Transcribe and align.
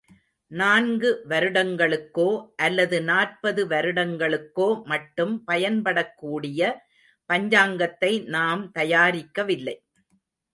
நான்கு 0.51 1.09
வருடங்களுக்கோ, 1.29 2.25
அல்லது 2.55 3.01
நாற்பது 3.01 3.67
வருடங்களுக்கோ 3.67 4.83
மட்டும் 4.83 5.43
பயன்படக்கூடிய 5.47 6.73
பஞ்சாங்கத்தை 7.29 8.11
நாம் 8.27 8.71
தயாரிக்கவில்லை. 8.79 9.77